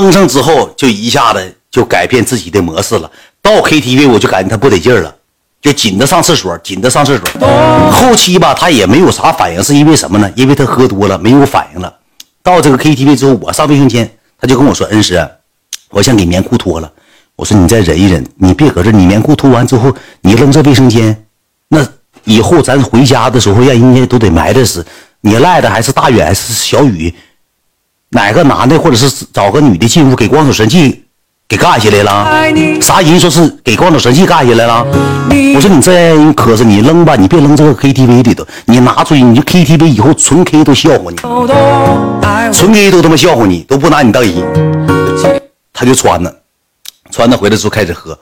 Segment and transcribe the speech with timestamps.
[0.00, 3.10] 登上之后就一下子就改变自己的模式了。
[3.42, 5.14] 到 KTV 我就感觉他不得劲儿了，
[5.62, 7.90] 就紧着上厕所，紧着上厕所。
[7.92, 10.30] 后期吧，他也没有啥反应，是因为什么呢？
[10.34, 11.92] 因为他喝多了没有反应了。
[12.42, 15.28] 到这个 KTV 之后，我上卫生间，他就跟我说：“恩师，
[15.90, 16.90] 我想给棉裤脱了。”
[17.36, 21.24] 我说：“你再忍一忍，你别搁这，你棉裤脱完之后，你扔这卫生间，
[21.68, 21.86] 那
[22.24, 24.84] 以后咱回家的时候，让人家都得埋汰死。
[25.20, 27.12] 你赖的还是大远还是小雨？
[28.10, 31.04] 哪个男的或者是找个女的进屋给光手神器
[31.48, 32.80] 给干下来了？
[32.80, 34.86] 啥人说是给光手神器干下来了？
[35.54, 41.16] 我说你这人磕碜你扔吧，你别扔这个 KTV 里头，你拿出去，你就 KTV 以后纯 K 都笑话你，
[42.52, 44.32] 纯 K 都他妈笑话你，都不拿你当人。
[45.72, 46.30] 他就穿呢，
[47.10, 48.18] 穿着回来之后开始喝，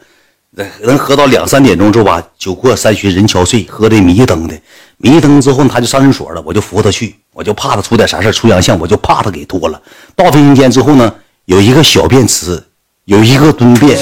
[0.83, 4.55] 能喝到两三点钟之后吧，酒过三巡人憔悴，喝的迷瞪的。
[4.99, 9.81] 迷瞪之后他就上厕所了，我就扶他去，我就怕他出点啥事出洋相，我就怕他给脱了。
[10.15, 11.13] 到卫生间之后呢，
[11.47, 12.63] 有一个小便池，
[13.07, 13.99] 有一个蹲便，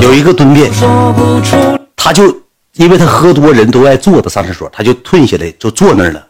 [0.00, 0.72] 有一个蹲便，
[1.94, 2.34] 他就
[2.76, 6.26] 因为他喝多，人都爱坐着上厕所，他就退下来就坐那儿了。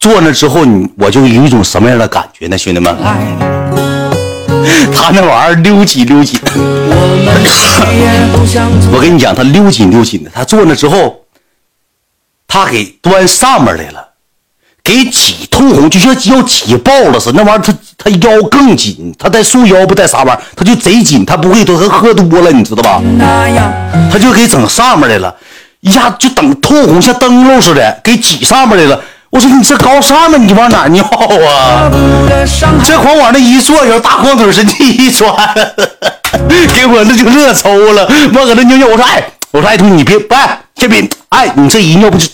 [0.00, 3.59] 坐那之后，你我就有一种什么样的感觉呢，兄弟们？
[4.94, 6.38] 他那玩意儿溜紧溜紧，
[8.92, 10.30] 我跟你讲，他溜紧溜紧的。
[10.34, 11.20] 他坐那之后，
[12.46, 14.08] 他给端上面来了，
[14.82, 17.42] 给挤通红，就像要挤爆了似的。
[17.42, 21.24] 那玩意儿他他腰更紧，他带束腰不带啥玩意儿，他就贼紧。
[21.24, 23.00] 他不会多，他喝多了，你知道吧？
[24.12, 25.34] 他就给整上面来了，
[25.80, 29.00] 一下就等通红，像灯笼似的，给挤上面来了。
[29.30, 30.36] 我说你这高尚吗？
[30.38, 31.88] 你往哪尿啊？
[32.84, 35.32] 这狂往那一坐，有大光腿神器一穿，
[36.74, 38.10] 给我那就乐抽了。
[38.34, 39.22] 我搁那尿尿，我说哎，
[39.52, 42.26] 我说哎，你别哎，这别哎，你这一尿不就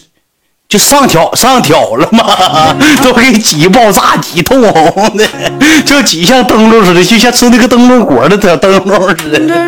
[0.68, 2.74] 就上挑上挑了吗？
[3.04, 5.28] 都给挤爆炸，挤通红的，
[5.84, 9.16] 就挤像灯笼似的，就像吃那个灯笼果的小灯笼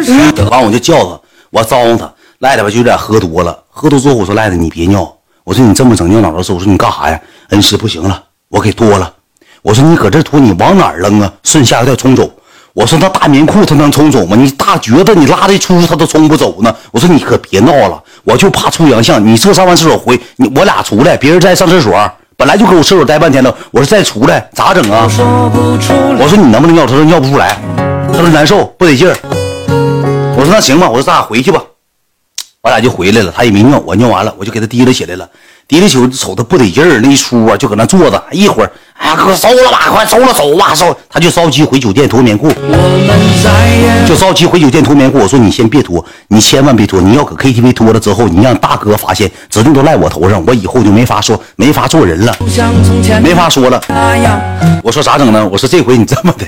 [0.02, 0.48] 似的。
[0.48, 1.20] 完我就叫他，
[1.50, 5.17] 我招呼他，赖子吧就有点喝多了，喝多之后我说赖子你别尿。
[5.48, 7.18] 我说你这么整尿脑子，我说你干啥呀？
[7.48, 9.10] 恩师不行了，我给脱了。
[9.62, 11.32] 我说你搁这脱，你往哪扔啊？
[11.42, 12.30] 顺下水道冲走。
[12.74, 14.36] 我说那大棉裤他能冲走吗？
[14.36, 16.76] 你大橛子你拉的出他都冲不走呢。
[16.92, 19.26] 我说你可别闹了，我就怕出洋相。
[19.26, 21.98] 你这上完厕所回，你我俩出来，别人在上厕所，
[22.36, 23.54] 本来就搁我厕所待半天了。
[23.70, 25.08] 我说再出来咋整啊？
[25.08, 26.84] 我说你能不能尿？
[26.84, 27.58] 他说尿不出来，
[28.12, 29.16] 他说难受不得劲儿。
[30.36, 31.62] 我说那行吧，我说咱俩回去吧。
[32.60, 35.28] 我俩就回来了，他也没尿，我尿完了，我就给他提溜起来了。
[35.68, 38.20] 提溜起，瞅他不得劲儿，那一出啊，就搁那坐着。
[38.32, 40.96] 一会儿，哎呀，哥收了吧，快收了，走吧，收。
[41.08, 42.48] 他就着急回酒店脱棉裤，
[44.08, 45.18] 就着急回酒店脱棉裤。
[45.18, 47.00] 我说你先别脱，你千万别脱。
[47.00, 52.34] 你要搁 KTV 脱了之后，你让大哥发现，指定都赖我头上，我以后就没法说，没法做人了，
[53.22, 53.80] 没法说了。
[54.82, 55.46] 我说咋整呢？
[55.52, 56.46] 我说这回你这么的，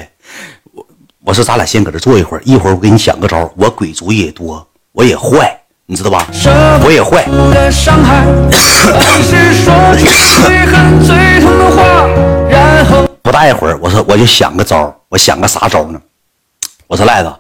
[0.73, 0.85] 我
[1.27, 3.49] 我说咱俩先搁这坐一会儿，一会儿我给你想个招。
[3.57, 5.60] 我鬼主意也多，我也坏。
[5.91, 6.25] 你知道吧？
[6.85, 7.25] 我也坏。
[13.21, 16.01] 不大一会儿，我说我就想个招我想个啥招呢？
[16.87, 17.33] 我说赖子，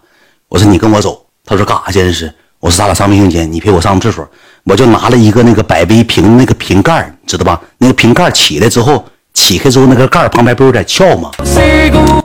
[0.48, 1.24] 我说你跟我走。
[1.46, 2.12] 他说干啥去？
[2.12, 4.28] 是我说咱俩上卫生间，你陪我上厕所。
[4.64, 7.60] 我就拿了一个那个百威瓶那个瓶盖，知道吧？
[7.78, 11.30] 那个瓶盖起来之后，起开之后那个盖旁边不有点翘吗？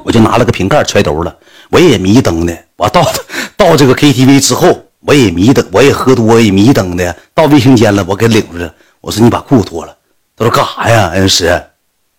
[0.04, 1.36] 我就拿了个瓶盖揣兜了。
[1.70, 2.58] 我也迷瞪的。
[2.78, 3.08] 我到
[3.56, 4.85] 到这个 KTV 之后。
[5.06, 7.16] 我也迷瞪，我也喝多，也迷瞪的。
[7.34, 8.70] 到卫生间了，我给领出去。
[9.02, 9.96] 我说你把裤子脱了。
[10.38, 11.12] 他说干啥呀？
[11.14, 11.62] 恩师，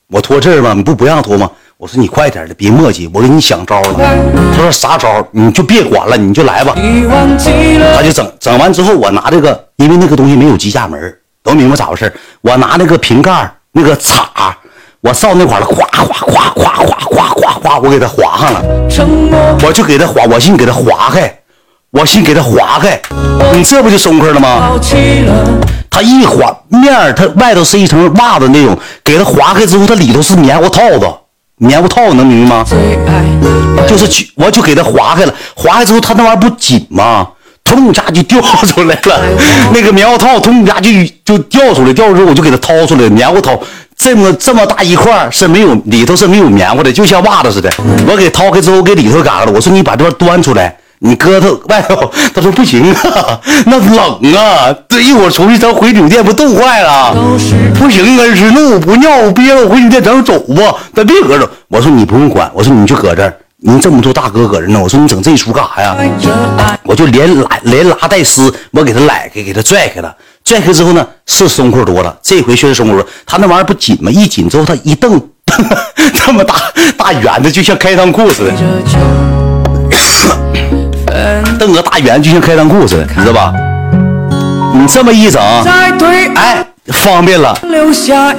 [0.09, 0.73] 我脱这儿吗？
[0.75, 1.51] 你不不让脱吗？
[1.79, 3.99] 我说你快点的，别磨叽，我给你想招了。
[4.55, 5.27] 他说啥招？
[5.33, 6.75] 你就别管了，你就来吧。
[6.75, 12.11] 他就整整完之后，我拿这个，因为那个东西没有机架门，都明白咋回事
[12.41, 14.57] 我拿那个瓶盖那个叉，
[15.03, 18.63] 我上那块了，咵咵咵咵咵咵咵咵，我给他划上了。
[19.63, 21.41] 我就给他划，我寻给他划开。
[21.99, 23.01] 我心给它划开，
[23.55, 24.73] 你这不就松快了吗？
[25.89, 31.09] 它一划面它外头是一层袜子那种，给它划开之后，它里头是棉花套子，
[31.57, 32.67] 棉花套能明白吗？
[33.89, 37.29] 就是去，我就给它划开了，划开之后，它那玩意儿不紧吗？
[37.65, 39.21] 通一下就掉出来了，
[39.73, 40.91] 那个棉花套通一下就
[41.25, 43.59] 就掉出来，掉出来我就给它掏出来，棉花套
[43.97, 47.73] 这么这么大一块是没有里头是没有棉花的，就像袜子似的。
[48.07, 50.77] 我给掏开之后，给里头嘎了，我说你把这块端出来。
[51.01, 54.75] 你搁他外头， 他说不行啊， 那冷啊！
[54.89, 57.15] 这一会儿出去，咱回酒店不冻坏了？
[57.79, 61.49] 不行，恩师，那我不尿，我憋着我回酒店，咱走吧，咱别搁这。
[61.69, 64.81] 我说你不用管，我说你就搁这儿，你这么多大哥搁这呢。
[64.83, 65.97] 我说你整这一出干啥呀？
[66.85, 70.15] 我就连拉连拉带撕，我给他揽开，给他拽开了。
[70.45, 73.07] 拽开之后呢，是松快多了，这回确实松快多。
[73.27, 74.11] 他那玩意儿不紧吗？
[74.11, 75.21] 一紧之后，他一蹬，
[76.25, 76.55] 这么大
[76.97, 79.26] 大圆的，就像开裆裤似的。
[81.59, 83.55] 瞪个大圆就像开裆裤似的，你知道吧？
[84.75, 87.59] 你这么一整，哎，方便了。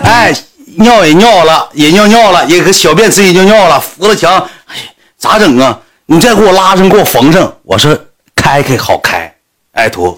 [0.03, 0.33] 哎，
[0.77, 4.37] 尿也尿了，也尿尿了，也搁小便池也尿尿了，扶着墙，
[4.67, 4.75] 哎，
[5.17, 5.79] 咋整啊？
[6.05, 7.51] 你再给我拉上，给我缝上。
[7.63, 7.97] 我说
[8.35, 9.33] 开开好开，
[9.73, 10.17] 哎，图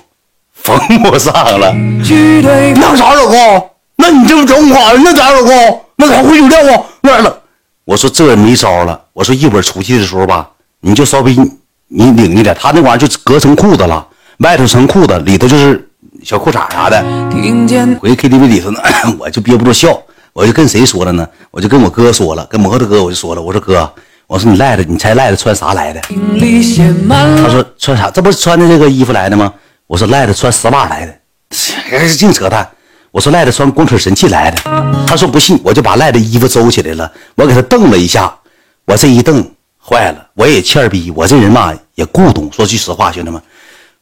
[0.53, 1.73] 缝不上了。
[1.73, 3.69] 那啥，老公？
[3.95, 4.99] 那你这不整垮了？
[5.03, 5.81] 那咋，老公？
[5.95, 6.83] 那咋回酒店啊？
[7.01, 7.39] 那咋了？
[7.85, 9.01] 我说这没招了。
[9.13, 10.47] 我说一会儿出去的时候吧，
[10.81, 11.35] 你就稍微
[11.89, 12.55] 你领一点。
[12.57, 14.07] 他那玩意儿就隔层裤子了，
[14.37, 15.89] 外头层裤子，里头就是
[16.23, 17.03] 小裤衩啥的。
[17.99, 18.79] 回 KTV 里头呢，
[19.19, 20.01] 我就憋不住笑，
[20.31, 21.27] 我就跟谁说了呢？
[21.51, 23.91] 我就跟我哥说了，跟摩托哥我就说了，我说哥。
[24.27, 25.99] 我说你赖子，你猜赖子穿啥来的？
[27.41, 28.11] 他说穿啥？
[28.11, 29.51] 这不是穿的这个衣服来的吗？
[29.87, 31.19] 我说赖子穿丝袜来的，
[32.15, 32.69] 净扯淡。
[33.09, 34.57] 我说赖子穿光腿神器来的。
[35.07, 38.31] 他说不信，我就把赖的衣服收起来了，我给他瞪了一下。
[38.85, 39.43] 我这一瞪
[39.89, 42.47] 坏了，我也欠逼，我这人嘛也固懂。
[42.53, 43.41] 说句实话，兄弟们，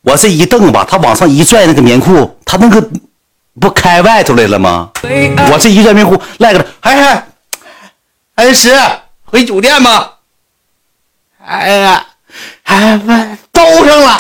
[0.01, 2.86] 我这一蹬吧，他往上一拽那个棉裤，他那个
[3.62, 4.92] 不开外头来了吗？
[5.01, 7.28] 我这一拽棉裤，赖个哎哎，
[8.36, 8.78] 恩师
[9.24, 10.16] 回酒店吧？
[11.45, 12.06] 哎呀，
[12.63, 14.15] 哎呀兜上了，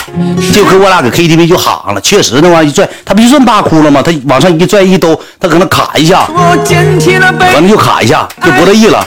[0.51, 2.01] 就跟我俩搁 KTV 就喊了。
[2.01, 4.01] 确实那玩意一拽，他不就这么大窟窿吗？
[4.01, 6.33] 他往上一拽一兜，他可能卡一下，可
[7.61, 9.05] 能就卡一下，就不乐意了。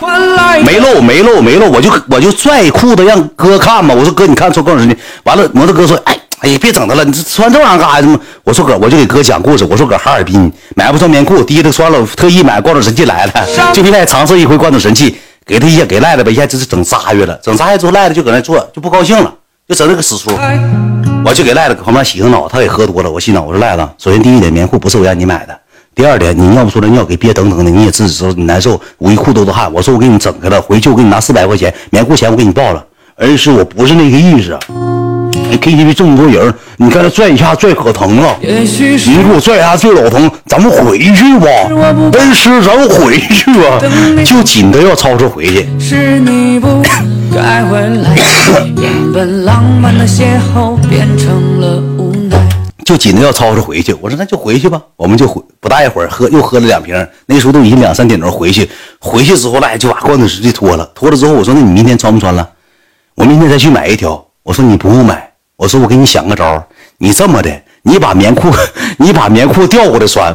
[0.65, 3.93] 没漏没漏没漏，我就我就拽裤子让哥看嘛。
[3.93, 8.21] 我说哥，你看，说告诉你，完了，摩托哥说，哎哎呀，别整他了，你穿这玩意干啥呀？
[8.45, 9.65] 我说哥，我就给哥讲故事。
[9.65, 13.33] 我说搁哈尔滨买不着棉裤，提着穿了，特意买光头神器来了，
[13.75, 15.19] 就为了尝试一回光头神器。
[15.47, 19.33] 给他一下，给赖了吧，一下就是整仨月了，整仨月之后赖了就搁那坐，就不高兴了，
[19.71, 20.33] 就整那个死出。
[21.25, 23.11] 我就给赖子搁旁边洗个脑，他也喝多了。
[23.11, 25.55] 我洗脑，我说赖子，首先第一点，棉裤不是我让你买的；
[25.95, 29.73] 第二点，你尿不出来尿，给憋等等的，你也自己知道你难受，我一裤兜子汗。
[29.73, 32.85] 我说我给你整开了，回去我给你拿四百块钱棉裤钱，我给你报了。
[33.15, 34.59] 而是我不是那个意思。
[35.61, 41.47] KTV 这么多人，你看他拽一下拽可疼了，你给我拽一下拽老疼，咱们回去吧，
[42.19, 43.79] 恩师，咱们回去吧，
[44.25, 45.69] 就紧的要吵着回去。
[52.85, 58.69] 就紧着要吵着回去，我说那就回去吧，我们就回，不大一会儿喝又喝了两瓶，那时候都已经两三点钟回去，
[58.99, 62.49] 回去之后来就把罐头直接脱了，脱了之后我说那你明天穿不穿了？
[63.15, 64.25] 我明天再去买一条。
[64.43, 65.31] 我说你不用买。
[65.57, 66.67] 我说我给你想个招
[66.97, 67.51] 你这么的，
[67.83, 68.49] 你把棉裤，
[68.99, 70.35] 你把棉裤调过来穿。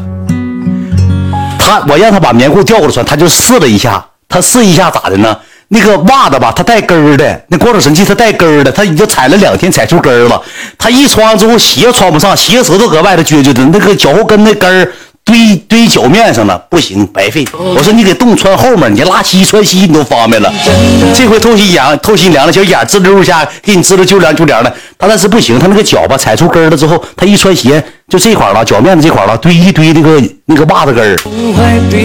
[1.58, 5.36] 他，我让他把棉裤调过来穿，他就试了一下，他试一下咋的呢？
[5.76, 10.42] 那个袜子吧，它带跟儿的，那光头神器它带跟儿的，它已经踩了两天，踩出跟儿了。
[10.78, 14.92] 它一穿上之后，鞋穿不上，鞋舌头搁外头撅撅的，那个脚后跟那跟儿。
[15.28, 17.44] 堆堆脚面上了，不行，白费。
[17.52, 20.54] 我说你给洞穿后面，你拉稀穿稀你都方便了。
[21.16, 24.72] 这回透心凉，透心凉了，小眼滋溜一下给你滋溜就凉就凉了。
[25.00, 31.18] 他那是不行，他那个脚吧踩出根了之后，他一穿鞋就这块了，脚面子这块了，堆一堆那个那个袜子根儿，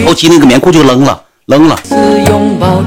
[0.03, 1.21] 后期那个棉裤就扔了。
[1.51, 1.77] 扔了，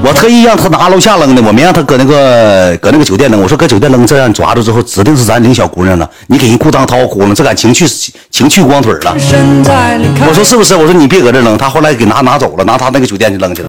[0.03, 3.39] 我特意让他拿楼下扔的，我没让他搁那个搁那个酒店扔。
[3.39, 6.09] 我说搁酒店扔，这样抓住之后，指定是咱领小姑娘了。
[6.27, 7.85] 你给人裤裆掏窟窿，这敢情趣
[8.31, 9.15] 情趣光腿了。
[9.15, 10.75] 我说是不是？
[10.75, 11.55] 我说你别搁这扔。
[11.57, 13.63] 他后来给拿拿走了，拿他那个酒店去扔去了。